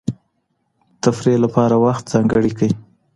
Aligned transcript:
تفریح 1.03 1.37
لپاره 1.45 1.75
وخت 1.85 2.03
ځانګړی 2.13 2.51
کړئ. 2.57 2.69